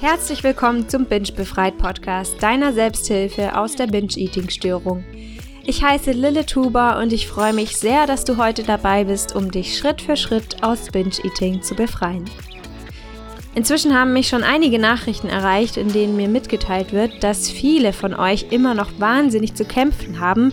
Herzlich 0.00 0.42
willkommen 0.42 0.88
zum 0.88 1.04
Binge 1.04 1.30
Befreit 1.36 1.76
Podcast, 1.76 2.42
deiner 2.42 2.72
Selbsthilfe 2.72 3.56
aus 3.56 3.76
der 3.76 3.86
Binge-Eating-Störung. 3.86 5.04
Ich 5.66 5.84
heiße 5.84 6.12
Lille 6.12 6.46
Tuber 6.46 6.98
und 6.98 7.12
ich 7.12 7.28
freue 7.28 7.52
mich 7.52 7.76
sehr, 7.76 8.06
dass 8.06 8.24
du 8.24 8.38
heute 8.38 8.62
dabei 8.62 9.04
bist, 9.04 9.36
um 9.36 9.50
dich 9.50 9.76
Schritt 9.76 10.00
für 10.00 10.16
Schritt 10.16 10.62
aus 10.62 10.90
Binge-Eating 10.90 11.60
zu 11.60 11.74
befreien. 11.74 12.24
Inzwischen 13.54 13.94
haben 13.94 14.12
mich 14.12 14.28
schon 14.28 14.42
einige 14.42 14.78
Nachrichten 14.78 15.28
erreicht, 15.28 15.76
in 15.76 15.92
denen 15.92 16.16
mir 16.16 16.28
mitgeteilt 16.28 16.92
wird, 16.92 17.22
dass 17.22 17.50
viele 17.50 17.92
von 17.92 18.14
euch 18.14 18.46
immer 18.50 18.74
noch 18.74 18.90
wahnsinnig 18.98 19.54
zu 19.54 19.64
kämpfen 19.64 20.18
haben, 20.18 20.52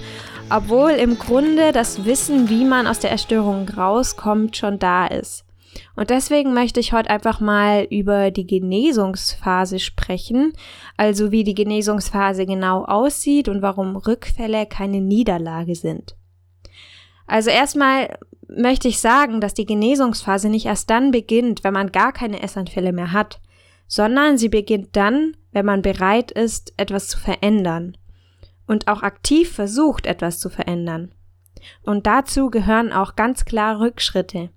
obwohl 0.50 0.92
im 0.92 1.20
Grunde 1.20 1.72
das 1.72 2.06
Wissen, 2.06 2.50
wie 2.50 2.64
man 2.64 2.88
aus 2.88 3.00
der 3.00 3.12
Erstörung 3.12 3.68
rauskommt, 3.68 4.56
schon 4.56 4.80
da 4.80 5.08
ist. 5.08 5.44
Und 5.96 6.10
deswegen 6.10 6.54
möchte 6.54 6.80
ich 6.80 6.94
heute 6.94 7.10
einfach 7.10 7.40
mal 7.40 7.86
über 7.90 8.32
die 8.32 8.48
Genesungsphase 8.48 9.80
sprechen, 9.80 10.54
also 10.96 11.32
wie 11.32 11.44
die 11.44 11.54
Genesungsphase 11.54 12.46
genau 12.46 12.86
aussieht 12.86 13.50
und 13.50 13.62
warum 13.62 13.96
Rückfälle 13.96 14.66
keine 14.66 15.02
Niederlage 15.02 15.76
sind. 15.76 16.16
Also 17.28 17.50
erstmal 17.50 18.18
möchte 18.48 18.88
ich 18.88 19.00
sagen, 19.00 19.42
dass 19.42 19.54
die 19.54 19.66
Genesungsphase 19.66 20.50
nicht 20.50 20.66
erst 20.66 20.90
dann 20.90 21.12
beginnt, 21.12 21.64
wenn 21.64 21.74
man 21.74 21.92
gar 21.92 22.14
keine 22.14 22.42
Essanfälle 22.42 22.94
mehr 22.94 23.12
hat, 23.12 23.42
sondern 23.88 24.38
sie 24.38 24.50
beginnt 24.50 24.96
dann, 24.96 25.36
wenn 25.52 25.66
man 25.66 25.82
bereit 25.82 26.32
ist, 26.32 26.74
etwas 26.78 27.10
zu 27.10 27.20
verändern 27.20 27.98
und 28.68 28.88
auch 28.88 29.02
aktiv 29.02 29.52
versucht, 29.52 30.06
etwas 30.06 30.40
zu 30.40 30.50
verändern. 30.50 31.12
Und 31.84 32.06
dazu 32.06 32.50
gehören 32.50 32.94
auch 32.94 33.16
ganz 33.16 33.46
klar 33.46 33.80
Rückschritte. 33.80 34.50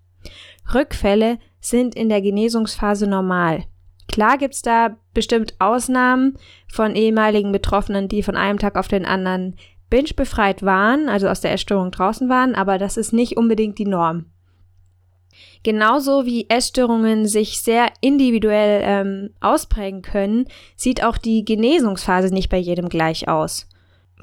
Rückfälle 0.75 1.39
sind 1.61 1.95
in 1.95 2.09
der 2.09 2.21
Genesungsphase 2.21 3.07
normal. 3.07 3.65
Klar 4.09 4.39
gibt's 4.39 4.63
da 4.63 4.97
bestimmt 5.15 5.55
Ausnahmen 5.61 6.37
von 6.69 6.97
ehemaligen 6.97 7.53
Betroffenen, 7.53 8.09
die 8.09 8.23
von 8.23 8.37
einem 8.37 8.59
Tag 8.59 8.77
auf 8.77 8.89
den 8.89 9.07
anderen 9.07 9.57
binge 9.89 10.15
befreit 10.17 10.63
waren, 10.63 11.09
also 11.09 11.29
aus 11.29 11.41
der 11.41 11.53
Essstörung 11.53 11.91
draußen 11.91 12.29
waren, 12.29 12.55
aber 12.55 12.79
das 12.79 12.97
ist 12.97 13.13
nicht 13.13 13.37
unbedingt 13.37 13.79
die 13.79 13.87
Norm. 13.87 14.27
Genauso 15.63 16.25
wie 16.27 16.49
Essstörungen 16.49 17.27
sich 17.27 17.61
sehr 17.61 17.89
individuell 18.01 18.81
ähm, 18.83 19.31
ausprägen 19.41 20.03
können, 20.03 20.47
sieht 20.75 21.05
auch 21.05 21.19
die 21.19 21.45
Genesungsphase 21.45 22.33
nicht 22.33 22.49
bei 22.49 22.57
jedem 22.57 22.89
gleich 22.89 23.29
aus. 23.29 23.69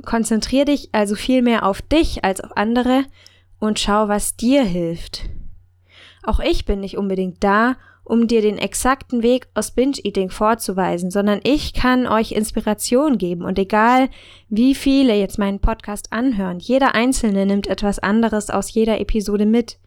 Konzentrier 0.05 0.65
dich 0.65 0.89
also 0.91 1.15
viel 1.15 1.41
mehr 1.41 1.65
auf 1.65 1.81
dich 1.81 2.23
als 2.23 2.41
auf 2.41 2.55
andere 2.55 3.05
und 3.59 3.79
schau, 3.79 4.07
was 4.07 4.35
dir 4.35 4.63
hilft. 4.63 5.23
Auch 6.23 6.39
ich 6.39 6.65
bin 6.65 6.81
nicht 6.81 6.97
unbedingt 6.97 7.43
da, 7.43 7.75
um 8.03 8.27
dir 8.27 8.41
den 8.41 8.57
exakten 8.57 9.21
Weg 9.21 9.47
aus 9.53 9.71
Binge-Eating 9.71 10.29
vorzuweisen, 10.29 11.11
sondern 11.11 11.41
ich 11.43 11.73
kann 11.73 12.07
euch 12.07 12.31
Inspiration 12.31 13.17
geben 13.17 13.43
und 13.43 13.59
egal 13.59 14.09
wie 14.47 14.75
viele 14.75 15.15
jetzt 15.15 15.37
meinen 15.37 15.59
Podcast 15.59 16.13
anhören, 16.13 16.59
jeder 16.59 16.95
Einzelne 16.95 17.45
nimmt 17.45 17.67
etwas 17.67 17.99
anderes 17.99 18.49
aus 18.49 18.73
jeder 18.73 19.01
Episode 19.01 19.45
mit. 19.45 19.77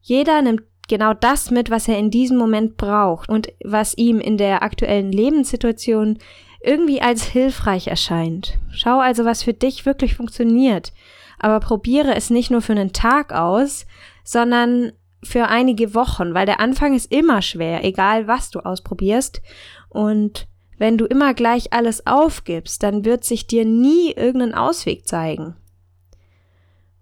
Jeder 0.00 0.42
nimmt 0.42 0.62
genau 0.88 1.14
das 1.14 1.52
mit, 1.52 1.70
was 1.70 1.86
er 1.86 1.98
in 1.98 2.10
diesem 2.10 2.36
Moment 2.36 2.76
braucht 2.76 3.28
und 3.28 3.52
was 3.64 3.96
ihm 3.96 4.18
in 4.18 4.36
der 4.36 4.64
aktuellen 4.64 5.12
Lebenssituation 5.12 6.18
irgendwie 6.62 7.00
als 7.00 7.24
hilfreich 7.24 7.88
erscheint. 7.88 8.58
Schau 8.70 9.00
also, 9.00 9.24
was 9.24 9.42
für 9.42 9.54
dich 9.54 9.86
wirklich 9.86 10.14
funktioniert. 10.14 10.92
Aber 11.38 11.60
probiere 11.60 12.14
es 12.14 12.30
nicht 12.30 12.50
nur 12.50 12.60
für 12.60 12.72
einen 12.72 12.92
Tag 12.92 13.32
aus, 13.32 13.86
sondern 14.24 14.92
für 15.22 15.48
einige 15.48 15.94
Wochen, 15.94 16.34
weil 16.34 16.46
der 16.46 16.60
Anfang 16.60 16.94
ist 16.94 17.12
immer 17.12 17.42
schwer, 17.42 17.84
egal 17.84 18.26
was 18.26 18.50
du 18.50 18.60
ausprobierst. 18.60 19.40
Und 19.88 20.46
wenn 20.78 20.96
du 20.96 21.04
immer 21.04 21.34
gleich 21.34 21.72
alles 21.72 22.06
aufgibst, 22.06 22.82
dann 22.82 23.04
wird 23.04 23.24
sich 23.24 23.46
dir 23.46 23.64
nie 23.64 24.12
irgendein 24.12 24.54
Ausweg 24.54 25.06
zeigen. 25.06 25.56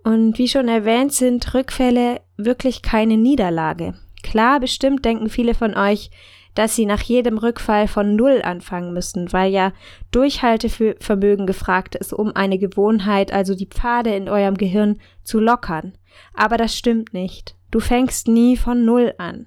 Und 0.03 0.39
wie 0.39 0.49
schon 0.49 0.69
erwähnt, 0.69 1.13
sind 1.13 1.55
Rückfälle 1.55 2.21
wirklich 2.37 2.83
keine 2.83 3.17
Niederlage. 3.17 3.95
Klar, 4.23 4.61
bestimmt 4.61 5.05
denken 5.05 5.29
viele 5.29 5.55
von 5.55 5.77
euch, 5.77 6.11
dass 6.55 6.75
sie 6.75 6.87
nach 6.87 7.03
jedem 7.03 7.39
Rückfall 7.39 7.87
von 7.87 8.17
Null 8.17 8.43
anfangen 8.43 8.93
müssen, 8.93 9.33
weil 9.33 9.53
ja 9.53 9.73
Durchhaltevermögen 10.11 11.47
gefragt 11.47 11.95
ist, 11.95 12.13
um 12.13 12.35
eine 12.35 12.59
Gewohnheit, 12.59 13.33
also 13.33 13.55
die 13.55 13.69
Pfade 13.69 14.15
in 14.15 14.29
eurem 14.29 14.57
Gehirn 14.57 14.99
zu 15.23 15.39
lockern. 15.39 15.93
Aber 16.35 16.57
das 16.57 16.77
stimmt 16.77 17.15
nicht. 17.15 17.55
Du 17.71 17.79
fängst 17.79 18.27
nie 18.27 18.57
von 18.57 18.85
Null 18.85 19.15
an. 19.19 19.47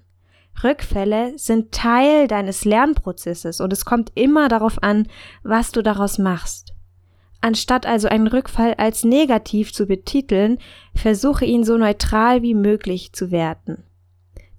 Rückfälle 0.63 1.37
sind 1.37 1.71
Teil 1.71 2.27
deines 2.27 2.65
Lernprozesses 2.65 3.59
und 3.59 3.73
es 3.73 3.83
kommt 3.83 4.11
immer 4.15 4.47
darauf 4.47 4.81
an, 4.83 5.07
was 5.43 5.71
du 5.71 5.81
daraus 5.81 6.17
machst. 6.17 6.73
Anstatt 7.41 7.87
also 7.87 8.07
einen 8.07 8.27
Rückfall 8.27 8.75
als 8.75 9.03
negativ 9.03 9.73
zu 9.73 9.87
betiteln, 9.87 10.59
versuche 10.95 11.43
ihn 11.45 11.63
so 11.63 11.75
neutral 11.77 12.43
wie 12.43 12.53
möglich 12.53 13.13
zu 13.13 13.31
werten. 13.31 13.83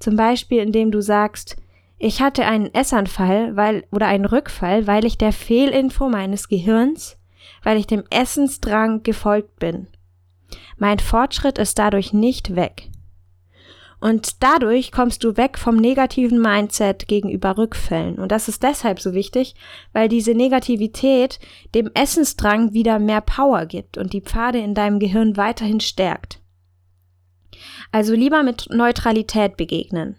Zum 0.02 0.16
Beispiel, 0.16 0.58
indem 0.58 0.90
du 0.90 1.00
sagst, 1.00 1.56
ich 1.96 2.20
hatte 2.20 2.44
einen 2.44 2.74
Essanfall, 2.74 3.54
weil, 3.54 3.84
oder 3.92 4.08
einen 4.08 4.24
Rückfall, 4.24 4.88
weil 4.88 5.04
ich 5.04 5.16
der 5.16 5.32
Fehlinfo 5.32 6.08
meines 6.08 6.48
Gehirns, 6.48 7.20
weil 7.62 7.78
ich 7.78 7.86
dem 7.86 8.02
Essensdrang 8.10 9.04
gefolgt 9.04 9.60
bin. 9.60 9.86
Mein 10.76 10.98
Fortschritt 10.98 11.56
ist 11.56 11.78
dadurch 11.78 12.12
nicht 12.12 12.56
weg. 12.56 12.90
Und 14.00 14.42
dadurch 14.42 14.90
kommst 14.90 15.22
du 15.22 15.36
weg 15.36 15.56
vom 15.56 15.76
negativen 15.76 16.42
Mindset 16.42 17.06
gegenüber 17.06 17.56
Rückfällen. 17.56 18.16
Und 18.16 18.32
das 18.32 18.48
ist 18.48 18.64
deshalb 18.64 18.98
so 18.98 19.14
wichtig, 19.14 19.54
weil 19.92 20.08
diese 20.08 20.34
Negativität 20.34 21.38
dem 21.76 21.88
Essensdrang 21.94 22.72
wieder 22.72 22.98
mehr 22.98 23.20
Power 23.20 23.66
gibt 23.66 23.98
und 23.98 24.12
die 24.12 24.22
Pfade 24.22 24.58
in 24.58 24.74
deinem 24.74 24.98
Gehirn 24.98 25.36
weiterhin 25.36 25.78
stärkt. 25.78 26.41
Also 27.90 28.14
lieber 28.14 28.42
mit 28.42 28.68
Neutralität 28.70 29.56
begegnen. 29.56 30.16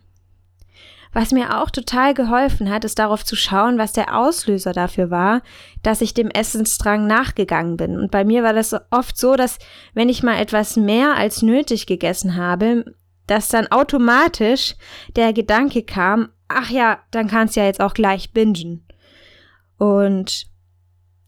Was 1.14 1.32
mir 1.32 1.62
auch 1.62 1.70
total 1.70 2.16
geholfen 2.16 2.72
hat, 2.72 2.84
ist 2.84 2.98
darauf 2.98 3.24
zu 3.24 3.36
schauen, 3.36 3.78
was 3.78 3.94
der 3.94 4.18
Auslöser 4.18 4.74
dafür 4.74 5.12
war, 5.12 5.44
dass 5.84 6.02
ich 6.02 6.16
dem 6.16 6.30
Essensdrang 6.30 7.06
nachgegangen 7.06 7.78
bin. 7.78 7.98
Und 7.98 8.10
bei 8.10 8.26
mir 8.26 8.42
war 8.42 8.54
das 8.54 8.76
oft 8.90 9.16
so, 9.18 9.36
dass 9.36 9.60
wenn 9.94 10.10
ich 10.10 10.24
mal 10.24 10.40
etwas 10.40 10.76
mehr 10.76 11.16
als 11.16 11.44
nötig 11.44 11.86
gegessen 11.86 12.36
habe, 12.36 12.84
dass 13.28 13.48
dann 13.48 13.68
automatisch 13.68 14.76
der 15.16 15.34
Gedanke 15.34 15.84
kam, 15.84 16.30
ach 16.48 16.72
ja, 16.72 17.00
dann 17.12 17.28
kannst 17.28 17.56
ja 17.56 17.66
jetzt 17.66 17.80
auch 17.80 17.94
gleich 17.94 18.34
bingen. 18.34 18.86
Und 19.78 20.48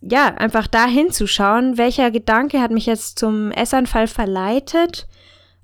ja, 0.01 0.27
einfach 0.35 0.67
da 0.67 0.85
hinzuschauen, 0.85 1.77
welcher 1.77 2.09
Gedanke 2.09 2.59
hat 2.59 2.71
mich 2.71 2.87
jetzt 2.87 3.19
zum 3.19 3.51
Essanfall 3.51 4.07
verleitet 4.07 5.07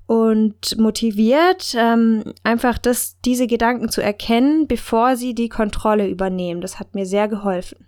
und 0.06 0.78
motiviert, 0.78 1.74
ähm, 1.76 2.24
einfach 2.42 2.78
das, 2.78 3.18
diese 3.24 3.46
Gedanken 3.46 3.88
zu 3.88 4.02
erkennen, 4.02 4.66
bevor 4.66 5.16
sie 5.16 5.34
die 5.34 5.48
Kontrolle 5.48 6.08
übernehmen. 6.08 6.60
Das 6.60 6.78
hat 6.78 6.94
mir 6.94 7.06
sehr 7.06 7.28
geholfen. 7.28 7.86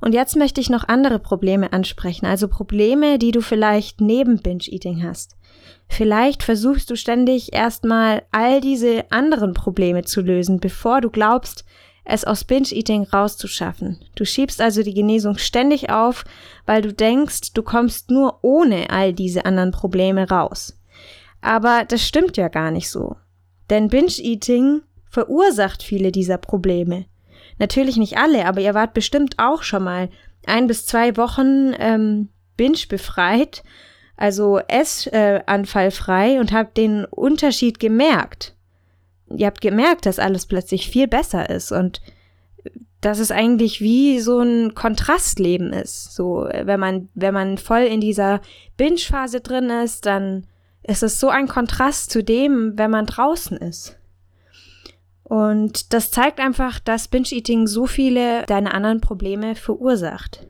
Und 0.00 0.14
jetzt 0.14 0.36
möchte 0.36 0.60
ich 0.60 0.70
noch 0.70 0.86
andere 0.86 1.18
Probleme 1.18 1.72
ansprechen, 1.72 2.26
also 2.26 2.46
Probleme, 2.46 3.18
die 3.18 3.32
du 3.32 3.40
vielleicht 3.40 4.00
neben 4.00 4.40
Binge-Eating 4.40 5.02
hast. 5.02 5.36
Vielleicht 5.88 6.42
versuchst 6.42 6.90
du 6.90 6.96
ständig 6.96 7.52
erstmal 7.52 8.22
all 8.30 8.60
diese 8.60 9.10
anderen 9.10 9.54
Probleme 9.54 10.04
zu 10.04 10.20
lösen, 10.20 10.60
bevor 10.60 11.00
du 11.00 11.10
glaubst, 11.10 11.64
es 12.04 12.24
aus 12.24 12.44
Binge-Eating 12.44 13.04
rauszuschaffen. 13.04 13.98
Du 14.14 14.24
schiebst 14.24 14.60
also 14.60 14.82
die 14.82 14.94
Genesung 14.94 15.36
ständig 15.36 15.90
auf, 15.90 16.24
weil 16.64 16.80
du 16.80 16.92
denkst, 16.92 17.52
du 17.52 17.62
kommst 17.62 18.10
nur 18.10 18.38
ohne 18.42 18.90
all 18.90 19.12
diese 19.12 19.44
anderen 19.44 19.72
Probleme 19.72 20.28
raus. 20.28 20.77
Aber 21.40 21.84
das 21.86 22.02
stimmt 22.02 22.36
ja 22.36 22.48
gar 22.48 22.70
nicht 22.70 22.90
so. 22.90 23.16
Denn 23.70 23.88
Binge-Eating 23.88 24.82
verursacht 25.08 25.82
viele 25.82 26.12
dieser 26.12 26.38
Probleme. 26.38 27.06
Natürlich 27.58 27.96
nicht 27.96 28.18
alle, 28.18 28.46
aber 28.46 28.60
ihr 28.60 28.74
wart 28.74 28.94
bestimmt 28.94 29.34
auch 29.38 29.62
schon 29.62 29.84
mal 29.84 30.10
ein 30.46 30.66
bis 30.66 30.86
zwei 30.86 31.16
Wochen 31.16 31.72
ähm, 31.78 32.28
Binge 32.56 32.78
befreit 32.88 33.62
also 34.18 34.58
essanfallfrei 34.58 36.34
äh, 36.34 36.38
und 36.40 36.52
habt 36.52 36.76
den 36.76 37.04
Unterschied 37.06 37.78
gemerkt. 37.80 38.54
Ihr 39.34 39.46
habt 39.46 39.60
gemerkt, 39.60 40.06
dass 40.06 40.18
alles 40.18 40.46
plötzlich 40.46 40.90
viel 40.90 41.06
besser 41.06 41.48
ist 41.48 41.70
und 41.70 42.02
dass 43.00 43.20
es 43.20 43.30
eigentlich 43.30 43.80
wie 43.80 44.18
so 44.18 44.40
ein 44.40 44.74
Kontrastleben 44.74 45.72
ist. 45.72 46.14
So, 46.14 46.48
wenn 46.50 46.80
man, 46.80 47.08
wenn 47.14 47.32
man 47.32 47.58
voll 47.58 47.82
in 47.82 48.00
dieser 48.00 48.40
Binge-Phase 48.76 49.40
drin 49.40 49.70
ist, 49.70 50.04
dann 50.04 50.48
ist 50.88 51.02
es 51.02 51.20
so 51.20 51.28
ein 51.28 51.46
Kontrast 51.46 52.10
zu 52.10 52.24
dem, 52.24 52.76
wenn 52.76 52.90
man 52.90 53.06
draußen 53.06 53.58
ist. 53.58 53.96
Und 55.22 55.92
das 55.92 56.10
zeigt 56.10 56.40
einfach, 56.40 56.80
dass 56.80 57.08
Binge-Eating 57.08 57.66
so 57.66 57.86
viele 57.86 58.46
deiner 58.46 58.72
anderen 58.72 59.02
Probleme 59.02 59.54
verursacht. 59.54 60.46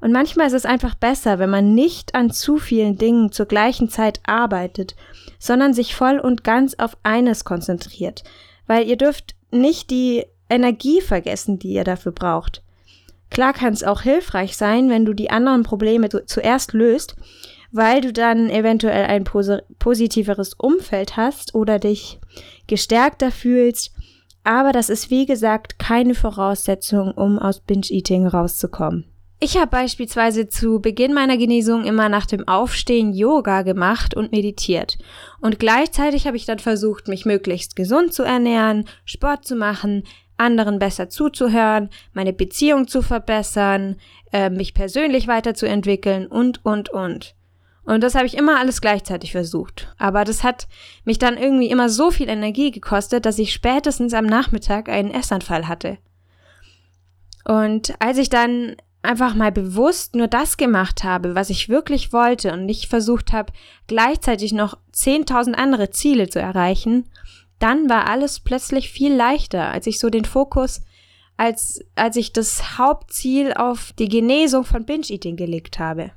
Und 0.00 0.12
manchmal 0.12 0.48
ist 0.48 0.54
es 0.54 0.66
einfach 0.66 0.96
besser, 0.96 1.38
wenn 1.38 1.50
man 1.50 1.74
nicht 1.74 2.16
an 2.16 2.30
zu 2.30 2.58
vielen 2.58 2.98
Dingen 2.98 3.30
zur 3.30 3.46
gleichen 3.46 3.88
Zeit 3.88 4.20
arbeitet, 4.26 4.96
sondern 5.38 5.72
sich 5.72 5.94
voll 5.94 6.18
und 6.18 6.42
ganz 6.42 6.74
auf 6.74 6.96
eines 7.04 7.44
konzentriert, 7.44 8.24
weil 8.66 8.88
ihr 8.88 8.96
dürft 8.96 9.36
nicht 9.52 9.90
die 9.90 10.24
Energie 10.50 11.00
vergessen, 11.00 11.60
die 11.60 11.72
ihr 11.72 11.84
dafür 11.84 12.12
braucht. 12.12 12.62
Klar 13.30 13.52
kann 13.52 13.72
es 13.72 13.84
auch 13.84 14.02
hilfreich 14.02 14.56
sein, 14.56 14.88
wenn 14.88 15.04
du 15.04 15.12
die 15.12 15.30
anderen 15.30 15.62
Probleme 15.62 16.08
zuerst 16.08 16.72
löst, 16.72 17.14
weil 17.70 18.00
du 18.00 18.12
dann 18.12 18.48
eventuell 18.50 19.06
ein 19.06 19.24
positiveres 19.24 20.54
Umfeld 20.54 21.16
hast 21.16 21.54
oder 21.54 21.78
dich 21.78 22.18
gestärkter 22.66 23.30
fühlst. 23.30 23.92
Aber 24.44 24.72
das 24.72 24.88
ist 24.88 25.10
wie 25.10 25.26
gesagt 25.26 25.78
keine 25.78 26.14
Voraussetzung, 26.14 27.12
um 27.12 27.38
aus 27.38 27.60
Binge-Eating 27.60 28.26
rauszukommen. 28.26 29.04
Ich 29.40 29.56
habe 29.56 29.68
beispielsweise 29.68 30.48
zu 30.48 30.80
Beginn 30.80 31.14
meiner 31.14 31.36
Genesung 31.36 31.84
immer 31.84 32.08
nach 32.08 32.26
dem 32.26 32.48
Aufstehen 32.48 33.12
Yoga 33.12 33.62
gemacht 33.62 34.14
und 34.14 34.32
meditiert. 34.32 34.98
Und 35.40 35.60
gleichzeitig 35.60 36.26
habe 36.26 36.36
ich 36.36 36.44
dann 36.44 36.58
versucht, 36.58 37.06
mich 37.06 37.24
möglichst 37.24 37.76
gesund 37.76 38.12
zu 38.12 38.24
ernähren, 38.24 38.86
Sport 39.04 39.44
zu 39.44 39.54
machen, 39.54 40.02
anderen 40.38 40.80
besser 40.80 41.08
zuzuhören, 41.08 41.90
meine 42.14 42.32
Beziehung 42.32 42.88
zu 42.88 43.00
verbessern, 43.00 43.96
äh, 44.32 44.50
mich 44.50 44.74
persönlich 44.74 45.28
weiterzuentwickeln 45.28 46.26
und, 46.26 46.64
und, 46.64 46.88
und. 46.88 47.36
Und 47.88 48.02
das 48.02 48.14
habe 48.14 48.26
ich 48.26 48.36
immer 48.36 48.58
alles 48.58 48.82
gleichzeitig 48.82 49.32
versucht. 49.32 49.88
Aber 49.96 50.24
das 50.24 50.44
hat 50.44 50.68
mich 51.04 51.18
dann 51.18 51.38
irgendwie 51.38 51.70
immer 51.70 51.88
so 51.88 52.10
viel 52.10 52.28
Energie 52.28 52.70
gekostet, 52.70 53.24
dass 53.24 53.38
ich 53.38 53.50
spätestens 53.50 54.12
am 54.12 54.26
Nachmittag 54.26 54.90
einen 54.90 55.10
Essanfall 55.10 55.68
hatte. 55.68 55.96
Und 57.46 57.94
als 57.98 58.18
ich 58.18 58.28
dann 58.28 58.76
einfach 59.00 59.34
mal 59.34 59.50
bewusst 59.50 60.16
nur 60.16 60.28
das 60.28 60.58
gemacht 60.58 61.02
habe, 61.02 61.34
was 61.34 61.48
ich 61.48 61.70
wirklich 61.70 62.12
wollte 62.12 62.52
und 62.52 62.66
nicht 62.66 62.90
versucht 62.90 63.32
habe, 63.32 63.54
gleichzeitig 63.86 64.52
noch 64.52 64.76
10.000 64.92 65.54
andere 65.54 65.88
Ziele 65.88 66.28
zu 66.28 66.40
erreichen, 66.40 67.08
dann 67.58 67.88
war 67.88 68.06
alles 68.06 68.40
plötzlich 68.40 68.90
viel 68.90 69.14
leichter, 69.14 69.70
als 69.70 69.86
ich 69.86 69.98
so 69.98 70.10
den 70.10 70.26
Fokus, 70.26 70.82
als, 71.38 71.80
als 71.94 72.16
ich 72.16 72.34
das 72.34 72.76
Hauptziel 72.76 73.54
auf 73.54 73.94
die 73.98 74.10
Genesung 74.10 74.64
von 74.64 74.84
Binge-Eating 74.84 75.36
gelegt 75.36 75.78
habe. 75.78 76.10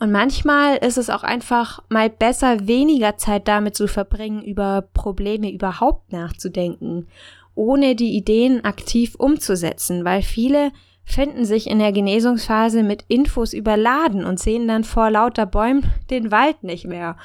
Und 0.00 0.12
manchmal 0.12 0.78
ist 0.78 0.96
es 0.96 1.10
auch 1.10 1.22
einfach 1.22 1.82
mal 1.90 2.08
besser, 2.08 2.66
weniger 2.66 3.18
Zeit 3.18 3.46
damit 3.46 3.76
zu 3.76 3.86
verbringen, 3.86 4.42
über 4.42 4.82
Probleme 4.94 5.52
überhaupt 5.52 6.10
nachzudenken, 6.10 7.06
ohne 7.54 7.94
die 7.94 8.16
Ideen 8.16 8.64
aktiv 8.64 9.14
umzusetzen, 9.14 10.04
weil 10.06 10.22
viele 10.22 10.72
finden 11.04 11.44
sich 11.44 11.68
in 11.68 11.80
der 11.80 11.92
Genesungsphase 11.92 12.82
mit 12.82 13.04
Infos 13.08 13.52
überladen 13.52 14.24
und 14.24 14.40
sehen 14.40 14.66
dann 14.66 14.84
vor 14.84 15.10
lauter 15.10 15.44
Bäumen 15.44 15.84
den 16.08 16.30
Wald 16.30 16.62
nicht 16.62 16.86
mehr. 16.86 17.16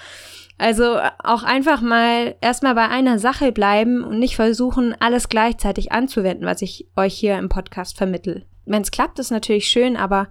Also 0.57 0.97
auch 1.23 1.43
einfach 1.43 1.79
mal 1.79 2.35
erstmal 2.41 2.75
bei 2.75 2.89
einer 2.89 3.19
Sache 3.19 3.53
bleiben 3.53 4.03
und 4.03 4.19
nicht 4.19 4.35
versuchen, 4.35 4.95
alles 4.99 5.29
gleichzeitig 5.29 5.93
anzuwenden, 5.93 6.45
was 6.45 6.61
ich 6.61 6.87
euch 6.97 7.13
hier 7.13 7.37
im 7.37 7.47
Podcast 7.47 7.97
vermittel. 7.97 8.45
Wenn 8.65 8.81
es 8.81 8.91
klappt, 8.91 9.19
ist 9.19 9.31
natürlich 9.31 9.67
schön, 9.67 9.95
aber 9.95 10.27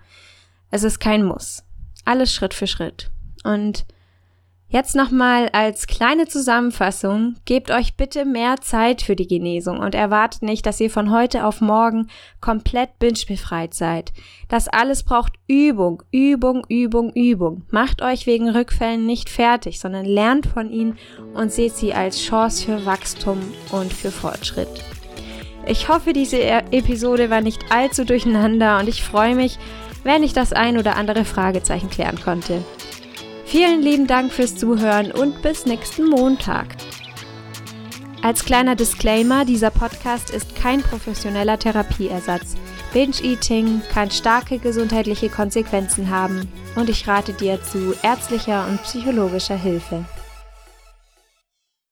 es 0.71 0.83
ist 0.83 0.99
kein 0.99 1.25
Muss. 1.25 1.65
Alles 2.05 2.33
Schritt 2.33 2.55
für 2.55 2.67
Schritt. 2.67 3.11
Und 3.45 3.85
Jetzt 4.75 4.97
nochmal 4.97 5.51
als 5.53 5.87
kleine 5.87 6.27
Zusammenfassung, 6.27 7.37
gebt 7.45 7.71
euch 7.71 7.95
bitte 7.95 8.25
mehr 8.25 8.57
Zeit 8.61 9.03
für 9.03 9.15
die 9.15 9.29
Genesung 9.29 9.79
und 9.79 9.95
erwartet 9.95 10.43
nicht, 10.43 10.67
dass 10.67 10.81
ihr 10.81 10.91
von 10.91 11.13
heute 11.13 11.45
auf 11.47 11.61
morgen 11.61 12.09
komplett 12.41 12.99
binge-befreit 12.99 13.73
seid. 13.73 14.13
Das 14.49 14.67
alles 14.67 15.05
braucht 15.05 15.35
Übung, 15.47 16.03
Übung, 16.11 16.65
Übung, 16.69 17.13
Übung. 17.13 17.63
Macht 17.71 18.03
euch 18.03 18.27
wegen 18.27 18.49
Rückfällen 18.49 19.07
nicht 19.07 19.31
fertig, 19.31 19.79
sondern 19.79 20.07
lernt 20.07 20.47
von 20.47 20.73
ihnen 20.73 20.99
und 21.35 21.53
seht 21.53 21.77
sie 21.77 21.95
als 21.95 22.21
Chance 22.21 22.65
für 22.65 22.85
Wachstum 22.85 23.39
und 23.71 23.93
für 23.93 24.11
Fortschritt. 24.11 24.83
Ich 25.67 25.89
hoffe, 25.89 26.13
diese 26.13 26.39
e- 26.39 26.65
Episode 26.73 27.31
war 27.31 27.43
nicht 27.43 27.71
allzu 27.71 28.05
durcheinander 28.05 28.81
und 28.81 28.89
ich 28.89 29.05
freue 29.05 29.37
mich, 29.37 29.59
wenn 30.05 30.23
ich 30.23 30.33
das 30.33 30.53
ein 30.53 30.79
oder 30.79 30.97
andere 30.97 31.25
Fragezeichen 31.25 31.91
klären 31.91 32.21
konnte. 32.23 32.63
Vielen 33.45 33.83
lieben 33.83 34.07
Dank 34.07 34.33
fürs 34.33 34.57
Zuhören 34.57 35.11
und 35.11 35.43
bis 35.43 35.67
nächsten 35.67 36.09
Montag. 36.09 36.67
Als 38.23 38.45
kleiner 38.45 38.75
Disclaimer, 38.75 39.45
dieser 39.45 39.71
Podcast 39.71 40.31
ist 40.31 40.57
kein 40.57 40.81
professioneller 40.81 41.59
Therapieersatz. 41.59 42.55
Binge-Eating 42.93 43.83
kann 43.93 44.11
starke 44.11 44.59
gesundheitliche 44.59 45.29
Konsequenzen 45.29 46.11
haben 46.11 46.51
und 46.77 46.89
ich 46.89 47.07
rate 47.07 47.33
dir 47.33 47.63
zu 47.63 47.95
ärztlicher 48.03 48.67
und 48.67 48.83
psychologischer 48.83 49.57
Hilfe. 49.57 50.05